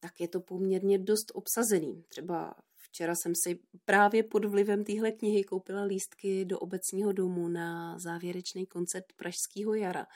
tak 0.00 0.20
je 0.20 0.28
to 0.28 0.40
poměrně 0.40 0.98
dost 0.98 1.32
obsazený. 1.34 2.04
Třeba 2.08 2.54
Včera 2.84 3.14
jsem 3.14 3.32
si 3.44 3.58
právě 3.84 4.22
pod 4.22 4.44
vlivem 4.44 4.84
téhle 4.84 5.12
knihy 5.12 5.44
koupila 5.44 5.82
lístky 5.82 6.44
do 6.44 6.58
obecního 6.58 7.12
domu 7.12 7.48
na 7.48 7.98
závěrečný 7.98 8.66
koncert 8.66 9.04
Pražského 9.16 9.74
jara 9.74 10.06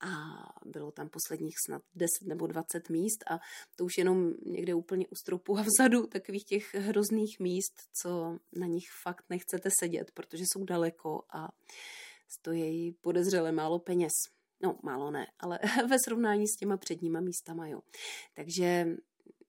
a 0.00 0.08
bylo 0.64 0.92
tam 0.92 1.08
posledních 1.08 1.54
snad 1.66 1.82
10 1.94 2.08
nebo 2.22 2.46
20 2.46 2.88
míst 2.90 3.30
a 3.30 3.38
to 3.76 3.84
už 3.84 3.98
jenom 3.98 4.32
někde 4.46 4.74
úplně 4.74 5.06
u 5.08 5.14
stropu 5.14 5.58
a 5.58 5.62
vzadu 5.62 6.06
takových 6.06 6.44
těch 6.44 6.74
hrozných 6.74 7.40
míst, 7.40 7.74
co 8.02 8.38
na 8.52 8.66
nich 8.66 8.84
fakt 9.02 9.24
nechcete 9.30 9.68
sedět, 9.80 10.10
protože 10.14 10.44
jsou 10.52 10.64
daleko 10.64 11.22
a 11.34 11.48
stojí 12.28 12.92
podezřele 12.92 13.52
málo 13.52 13.78
peněz. 13.78 14.12
No, 14.62 14.78
málo 14.82 15.10
ne, 15.10 15.26
ale 15.38 15.58
ve 15.88 15.96
srovnání 16.04 16.48
s 16.48 16.56
těma 16.56 16.76
předníma 16.76 17.20
místama, 17.20 17.68
jo. 17.68 17.80
Takže 18.34 18.86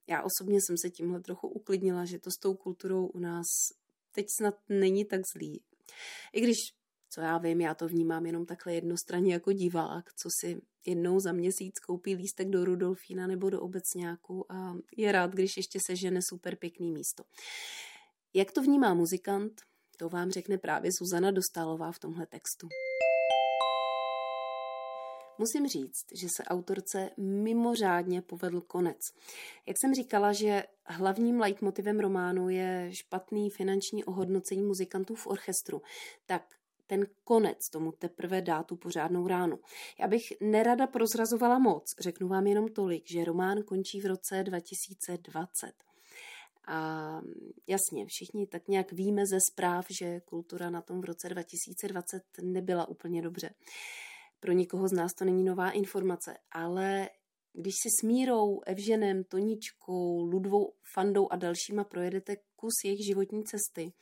já 0.07 0.23
osobně 0.23 0.59
jsem 0.61 0.77
se 0.77 0.89
tímhle 0.89 1.21
trochu 1.21 1.47
uklidnila, 1.47 2.05
že 2.05 2.19
to 2.19 2.31
s 2.31 2.39
tou 2.41 2.53
kulturou 2.53 3.07
u 3.07 3.19
nás 3.19 3.47
teď 4.11 4.25
snad 4.39 4.55
není 4.69 5.05
tak 5.05 5.21
zlý. 5.35 5.61
I 6.33 6.41
když 6.41 6.57
co 7.13 7.21
já 7.21 7.37
vím, 7.37 7.61
já 7.61 7.73
to 7.73 7.87
vnímám 7.87 8.25
jenom 8.25 8.45
takhle 8.45 8.73
jednostranně 8.73 9.33
jako 9.33 9.51
divák, 9.51 10.13
co 10.13 10.29
si 10.39 10.61
jednou 10.85 11.19
za 11.19 11.31
měsíc 11.31 11.79
koupí 11.79 12.15
lístek 12.15 12.49
do 12.49 12.65
Rudolfína 12.65 13.27
nebo 13.27 13.49
do 13.49 13.61
obecňáku 13.61 14.51
a 14.51 14.77
je 14.97 15.11
rád, 15.11 15.31
když 15.31 15.51
ještě 15.57 15.79
sežene 15.87 16.19
super 16.29 16.55
pěkný 16.55 16.91
místo. 16.91 17.23
Jak 18.33 18.51
to 18.51 18.61
vnímá 18.61 18.93
muzikant, 18.93 19.61
to 19.97 20.09
vám 20.09 20.31
řekne 20.31 20.57
právě 20.57 20.91
Zuzana 20.99 21.31
Dostálová 21.31 21.91
v 21.91 21.99
tomhle 21.99 22.25
textu. 22.25 22.67
Musím 25.41 25.67
říct, 25.67 26.05
že 26.13 26.27
se 26.37 26.43
autorce 26.43 27.09
mimořádně 27.17 28.21
povedl 28.21 28.61
konec. 28.61 28.97
Jak 29.65 29.77
jsem 29.81 29.93
říkala, 29.93 30.33
že 30.33 30.63
hlavním 30.85 31.39
leitmotivem 31.39 31.99
románu 31.99 32.49
je 32.49 32.89
špatný 32.91 33.49
finanční 33.49 34.03
ohodnocení 34.03 34.61
muzikantů 34.61 35.15
v 35.15 35.27
orchestru, 35.27 35.81
tak 36.25 36.43
ten 36.87 37.07
konec 37.23 37.57
tomu 37.71 37.91
teprve 37.91 38.41
dá 38.41 38.63
tu 38.63 38.75
pořádnou 38.75 39.27
ránu. 39.27 39.59
Já 39.99 40.07
bych 40.07 40.21
nerada 40.41 40.87
prozrazovala 40.87 41.59
moc, 41.59 41.83
řeknu 41.99 42.27
vám 42.27 42.47
jenom 42.47 42.67
tolik, 42.67 43.03
že 43.11 43.25
román 43.25 43.63
končí 43.63 44.01
v 44.01 44.05
roce 44.05 44.43
2020. 44.43 45.73
A 46.67 47.21
jasně, 47.67 48.05
všichni 48.05 48.47
tak 48.47 48.67
nějak 48.67 48.91
víme 48.91 49.25
ze 49.25 49.37
zpráv, 49.51 49.85
že 49.89 50.19
kultura 50.19 50.69
na 50.69 50.81
tom 50.81 51.01
v 51.01 51.05
roce 51.05 51.29
2020 51.29 52.23
nebyla 52.41 52.87
úplně 52.87 53.21
dobře. 53.21 53.49
Pro 54.41 54.51
nikoho 54.51 54.87
z 54.87 54.91
nás 54.91 55.13
to 55.13 55.25
není 55.25 55.43
nová 55.43 55.71
informace, 55.71 56.37
ale 56.51 57.09
když 57.53 57.73
si 57.83 57.89
s 57.99 58.07
Mírou, 58.07 58.61
Evženem, 58.65 59.23
Toničkou, 59.23 60.23
Ludvou, 60.23 60.73
Fandou 60.93 61.27
a 61.31 61.35
dalšíma 61.35 61.83
projedete 61.83 62.35
kus 62.55 62.73
jejich 62.85 63.05
životní 63.05 63.43
cesty, 63.43 63.93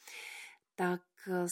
tak 0.75 1.01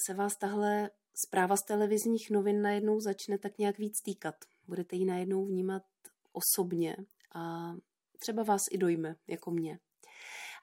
se 0.08 0.14
vás 0.14 0.38
tahle 0.38 0.90
zpráva 1.28 1.58
z 1.58 1.66
televizních 1.68 2.30
novin 2.32 2.62
najednou 2.62 3.00
začne 3.00 3.38
tak 3.38 3.58
nějak 3.58 3.78
víc 3.78 4.02
týkat. 4.02 4.36
Budete 4.68 4.96
ji 4.96 5.06
najednou 5.06 5.46
vnímat 5.46 5.84
osobně 6.32 6.98
a 7.36 7.74
třeba 8.18 8.44
vás 8.44 8.62
i 8.72 8.78
dojme, 8.78 9.16
jako 9.28 9.52
mě. 9.52 9.80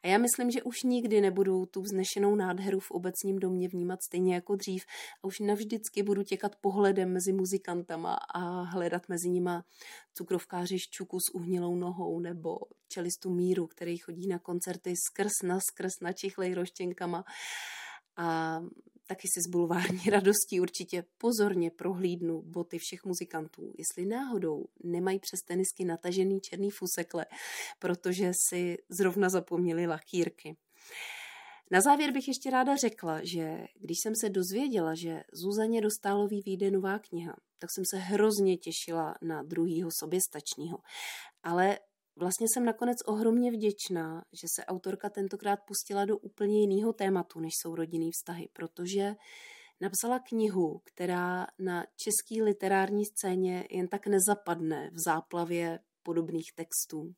A 0.05 0.09
já 0.09 0.19
myslím, 0.19 0.51
že 0.51 0.63
už 0.63 0.83
nikdy 0.83 1.21
nebudu 1.21 1.67
tu 1.67 1.83
vznešenou 1.83 2.35
nádheru 2.35 2.81
v 2.81 2.91
obecním 2.91 3.39
domě 3.39 3.69
vnímat 3.69 4.03
stejně 4.03 4.35
jako 4.35 4.57
dřív 4.57 4.85
a 5.23 5.27
už 5.27 5.41
navždycky 5.41 6.03
budu 6.03 6.23
těkat 6.23 6.57
pohledem 6.57 7.13
mezi 7.13 7.33
muzikantama 7.33 8.15
a 8.15 8.63
hledat 8.63 9.09
mezi 9.09 9.31
nima 9.31 9.65
cukrovkáři 10.15 10.79
ščuku 10.79 11.21
s 11.21 11.35
uhnilou 11.35 11.77
nohou 11.77 12.21
nebo 12.21 12.57
čelistu 12.89 13.31
míru, 13.31 13.67
který 13.67 13.99
chodí 13.99 14.29
na 14.29 14.39
koncerty 14.39 14.95
skrz 14.97 15.33
na 15.43 15.59
skrz 15.71 15.93
na 16.01 16.13
čichlej 16.13 16.55
roštěnkama. 16.55 17.25
A 18.17 18.61
taky 19.07 19.29
si 19.29 19.41
z 19.49 19.51
bulvární 19.51 20.05
radostí 20.11 20.61
určitě 20.61 21.05
pozorně 21.19 21.71
prohlídnu 21.71 22.43
boty 22.43 22.79
všech 22.79 23.05
muzikantů, 23.05 23.73
jestli 23.79 24.07
náhodou 24.07 24.65
nemají 24.85 25.19
přes 25.19 25.41
tenisky 25.41 25.85
natažený 25.85 26.41
černý 26.41 26.71
fusekle, 26.71 27.27
protože 27.79 28.33
si 28.49 28.77
zrovna 28.89 29.29
zapomněli 29.29 29.87
lakírky. 29.87 30.57
Na 31.71 31.81
závěr 31.81 32.13
bych 32.13 32.29
ještě 32.29 32.51
ráda 32.51 32.77
řekla, 32.77 33.21
že 33.23 33.67
když 33.81 33.99
jsem 34.03 34.13
se 34.21 34.29
dozvěděla, 34.29 34.95
že 34.95 35.23
Zuzaně 35.33 35.81
Dostálový 35.81 36.43
vyjde 36.47 36.71
nová 36.71 36.99
kniha, 36.99 37.37
tak 37.59 37.71
jsem 37.75 37.85
se 37.91 37.97
hrozně 37.97 38.57
těšila 38.57 39.15
na 39.23 39.43
druhýho 39.43 39.91
soběstačního. 39.99 40.79
Ale 41.43 41.79
Vlastně 42.17 42.47
jsem 42.49 42.65
nakonec 42.65 42.97
ohromně 43.07 43.51
vděčná, 43.51 44.25
že 44.33 44.47
se 44.57 44.65
autorka 44.65 45.11
tentokrát 45.11 45.59
pustila 45.67 46.05
do 46.05 46.19
úplně 46.19 46.61
jiného 46.61 46.93
tématu, 46.93 47.41
než 47.41 47.53
jsou 47.55 47.75
rodinný 47.75 48.11
vztahy, 48.13 48.49
protože 48.53 49.15
napsala 49.81 50.19
knihu, 50.19 50.81
která 50.85 51.47
na 51.59 51.85
české 51.97 52.45
literární 52.45 53.05
scéně 53.05 53.67
jen 53.71 53.89
tak 53.89 54.07
nezapadne 54.07 54.91
v 54.91 54.99
záplavě 55.07 55.81
podobných 56.03 56.53
textů. 56.55 57.15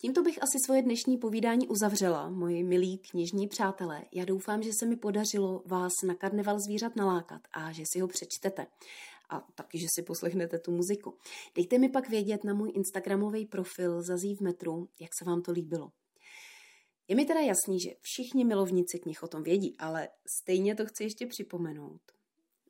Tímto 0.00 0.22
bych 0.22 0.42
asi 0.42 0.58
svoje 0.66 0.82
dnešní 0.82 1.18
povídání 1.18 1.68
uzavřela, 1.68 2.28
moji 2.28 2.64
milí 2.64 2.98
knižní 2.98 3.48
přátelé. 3.48 4.04
Já 4.12 4.24
doufám, 4.24 4.62
že 4.62 4.70
se 4.78 4.86
mi 4.86 4.96
podařilo 4.96 5.62
vás 5.66 5.92
na 6.06 6.14
karneval 6.14 6.60
zvířat 6.60 6.96
nalákat 6.96 7.40
a 7.52 7.72
že 7.72 7.82
si 7.92 8.00
ho 8.00 8.08
přečtete. 8.08 8.66
A 9.28 9.40
taky, 9.40 9.78
že 9.78 9.86
si 9.94 10.02
poslechnete 10.02 10.58
tu 10.58 10.72
muziku. 10.72 11.14
Dejte 11.54 11.78
mi 11.78 11.88
pak 11.88 12.08
vědět 12.08 12.44
na 12.44 12.54
můj 12.54 12.72
Instagramový 12.74 13.46
profil 13.46 14.02
Zazí 14.02 14.34
v 14.34 14.40
metru, 14.40 14.88
jak 15.00 15.10
se 15.18 15.24
vám 15.24 15.42
to 15.42 15.52
líbilo. 15.52 15.92
Je 17.08 17.16
mi 17.16 17.24
teda 17.24 17.40
jasný, 17.40 17.80
že 17.80 17.90
všichni 18.00 18.44
milovníci 18.44 18.98
knih 18.98 19.22
o 19.22 19.28
tom 19.28 19.42
vědí, 19.42 19.76
ale 19.78 20.08
stejně 20.40 20.74
to 20.74 20.86
chci 20.86 21.04
ještě 21.04 21.26
připomenout. 21.26 22.00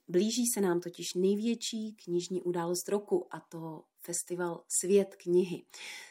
Blíží 0.09 0.43
se 0.55 0.61
nám 0.61 0.81
totiž 0.81 1.15
největší 1.15 1.93
knižní 2.05 2.43
událost 2.43 2.89
roku 2.89 3.27
a 3.31 3.41
to 3.41 3.85
festival 3.99 4.65
Svět 4.81 5.17
knihy. 5.17 5.65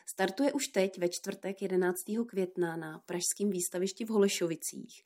Startuje 0.10 0.54
už 0.54 0.68
teď 0.68 0.98
ve 0.98 1.10
čtvrtek 1.10 1.62
11. 1.62 1.96
května 2.28 2.76
na 2.76 3.00
Pražském 3.00 3.50
výstavišti 3.50 4.06
v 4.06 4.10
Holešovicích 4.10 5.04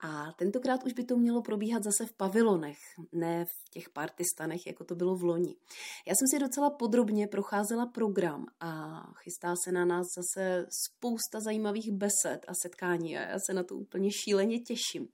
a 0.00 0.32
tentokrát 0.32 0.84
už 0.84 0.92
by 0.92 1.04
to 1.04 1.16
mělo 1.16 1.42
probíhat 1.42 1.82
zase 1.82 2.06
v 2.06 2.12
pavilonech, 2.12 2.78
ne 3.12 3.44
v 3.44 3.70
těch 3.70 3.90
partistanech, 3.90 4.66
jako 4.66 4.84
to 4.84 4.94
bylo 4.94 5.16
v 5.16 5.22
loni. 5.24 5.56
Já 6.06 6.14
jsem 6.14 6.26
si 6.30 6.38
docela 6.38 6.70
podrobně 6.70 7.26
procházela 7.26 7.86
program 7.86 8.46
a 8.60 9.02
chystá 9.22 9.54
se 9.64 9.72
na 9.72 9.84
nás 9.84 10.06
zase 10.16 10.66
spousta 10.86 11.40
zajímavých 11.40 11.92
besed 11.92 12.44
a 12.48 12.52
setkání 12.62 13.18
a 13.18 13.20
já 13.20 13.38
se 13.46 13.54
na 13.54 13.62
to 13.62 13.76
úplně 13.76 14.10
šíleně 14.12 14.60
těším. 14.60 15.08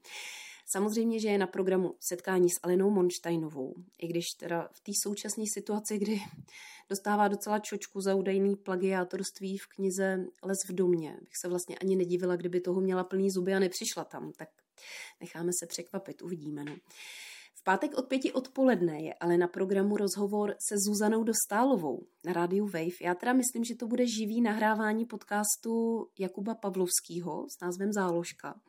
Samozřejmě, 0.72 1.20
že 1.20 1.28
je 1.28 1.38
na 1.38 1.46
programu 1.46 1.94
setkání 2.00 2.50
s 2.50 2.60
Alenou 2.62 2.90
Monštajnovou, 2.90 3.74
i 3.98 4.06
když 4.06 4.24
teda 4.38 4.68
v 4.72 4.80
té 4.80 4.92
současné 5.02 5.44
situaci, 5.54 5.98
kdy 5.98 6.20
dostává 6.90 7.28
docela 7.28 7.58
čočku 7.58 8.00
za 8.00 8.14
údajný 8.14 8.56
plagiátorství 8.56 9.58
v 9.58 9.66
knize 9.66 10.24
Les 10.44 10.58
v 10.68 10.72
domě, 10.72 11.16
bych 11.20 11.36
se 11.40 11.48
vlastně 11.48 11.78
ani 11.78 11.96
nedivila, 11.96 12.36
kdyby 12.36 12.60
toho 12.60 12.80
měla 12.80 13.04
plný 13.04 13.30
zuby 13.30 13.54
a 13.54 13.58
nepřišla 13.58 14.04
tam, 14.04 14.32
tak 14.32 14.48
necháme 15.20 15.52
se 15.60 15.66
překvapit, 15.66 16.22
uvidíme. 16.22 16.64
No. 16.64 16.76
V 17.54 17.64
pátek 17.64 17.94
od 17.94 18.08
pěti 18.08 18.32
odpoledne 18.32 19.02
je 19.02 19.14
ale 19.14 19.36
na 19.36 19.48
programu 19.48 19.96
rozhovor 19.96 20.54
se 20.68 20.74
Zuzanou 20.78 21.24
Dostálovou 21.24 22.06
na 22.24 22.32
rádiu 22.32 22.66
Wave. 22.66 22.96
Já 23.00 23.14
teda 23.14 23.32
myslím, 23.32 23.64
že 23.64 23.74
to 23.74 23.86
bude 23.86 24.06
živý 24.06 24.40
nahrávání 24.40 25.06
podcastu 25.06 26.06
Jakuba 26.18 26.54
Pavlovského 26.54 27.46
s 27.48 27.60
názvem 27.62 27.92
Záložka. 27.92 28.60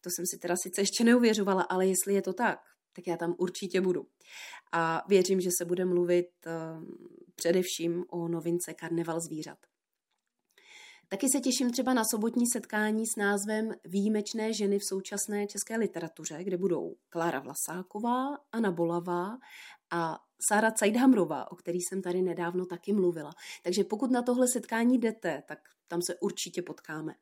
To 0.00 0.10
jsem 0.10 0.24
si 0.26 0.38
teda 0.38 0.54
sice 0.62 0.80
ještě 0.80 1.04
neuvěřovala, 1.04 1.62
ale 1.62 1.86
jestli 1.86 2.14
je 2.14 2.22
to 2.22 2.32
tak, 2.32 2.58
tak 2.92 3.06
já 3.06 3.16
tam 3.16 3.34
určitě 3.38 3.80
budu. 3.80 4.06
A 4.72 5.02
věřím, 5.08 5.40
že 5.40 5.50
se 5.58 5.64
bude 5.64 5.84
mluvit 5.84 6.28
uh, 6.46 6.84
především 7.34 8.04
o 8.08 8.28
novince 8.28 8.74
Karneval 8.74 9.20
zvířat. 9.20 9.58
Taky 11.08 11.26
se 11.28 11.40
těším 11.40 11.70
třeba 11.70 11.94
na 11.94 12.04
sobotní 12.10 12.46
setkání 12.46 13.06
s 13.06 13.16
názvem 13.16 13.74
Výjimečné 13.84 14.52
ženy 14.52 14.78
v 14.78 14.84
současné 14.84 15.46
české 15.46 15.76
literatuře, 15.76 16.44
kde 16.44 16.56
budou 16.56 16.96
Klára 17.08 17.40
Vlasáková, 17.40 18.36
Anna 18.52 18.70
Bolavá 18.70 19.38
a 19.90 20.18
Sára 20.48 20.70
Cajdhamrová, 20.70 21.52
o 21.52 21.56
který 21.56 21.78
jsem 21.80 22.02
tady 22.02 22.22
nedávno 22.22 22.66
taky 22.66 22.92
mluvila. 22.92 23.30
Takže 23.62 23.84
pokud 23.84 24.10
na 24.10 24.22
tohle 24.22 24.48
setkání 24.48 24.98
jdete, 24.98 25.42
tak 25.48 25.58
tam 25.88 26.02
se 26.02 26.14
určitě 26.14 26.62
potkáme. 26.62 27.14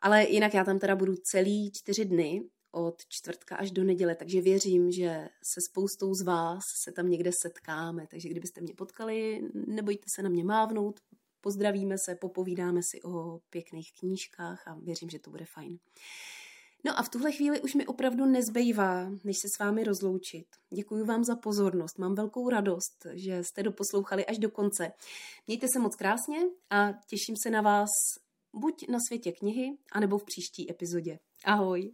Ale 0.00 0.24
jinak 0.24 0.54
já 0.54 0.64
tam 0.64 0.78
teda 0.78 0.96
budu 0.96 1.14
celý 1.16 1.72
čtyři 1.72 2.04
dny 2.04 2.42
od 2.72 3.02
čtvrtka 3.08 3.56
až 3.56 3.70
do 3.70 3.84
neděle, 3.84 4.14
takže 4.14 4.40
věřím, 4.40 4.90
že 4.90 5.28
se 5.42 5.60
spoustou 5.60 6.14
z 6.14 6.22
vás 6.22 6.62
se 6.84 6.92
tam 6.92 7.08
někde 7.08 7.30
setkáme, 7.42 8.06
takže 8.06 8.28
kdybyste 8.28 8.60
mě 8.60 8.74
potkali, 8.74 9.40
nebojte 9.66 10.04
se 10.14 10.22
na 10.22 10.28
mě 10.28 10.44
mávnout, 10.44 11.00
pozdravíme 11.44 11.96
se, 12.04 12.14
popovídáme 12.14 12.80
si 12.90 13.02
o 13.02 13.38
pěkných 13.50 13.92
knížkách 13.98 14.68
a 14.68 14.74
věřím, 14.74 15.10
že 15.10 15.18
to 15.18 15.30
bude 15.30 15.44
fajn. 15.44 15.78
No 16.84 16.98
a 16.98 17.02
v 17.02 17.08
tuhle 17.08 17.32
chvíli 17.32 17.60
už 17.60 17.74
mi 17.74 17.86
opravdu 17.86 18.26
nezbývá, 18.26 19.10
než 19.24 19.36
se 19.36 19.48
s 19.56 19.58
vámi 19.58 19.84
rozloučit. 19.84 20.46
Děkuji 20.74 21.04
vám 21.04 21.24
za 21.24 21.36
pozornost, 21.36 21.98
mám 21.98 22.14
velkou 22.14 22.48
radost, 22.48 23.06
že 23.12 23.44
jste 23.44 23.62
doposlouchali 23.62 24.26
až 24.26 24.38
do 24.38 24.50
konce. 24.50 24.92
Mějte 25.46 25.66
se 25.72 25.78
moc 25.78 25.96
krásně 25.96 26.38
a 26.70 26.92
těším 26.92 27.36
se 27.42 27.50
na 27.50 27.60
vás 27.60 27.90
buď 28.52 28.88
na 28.88 28.98
světě 29.08 29.32
knihy, 29.32 29.76
anebo 29.92 30.18
v 30.18 30.24
příští 30.24 30.70
epizodě. 30.70 31.18
Ahoj! 31.44 31.92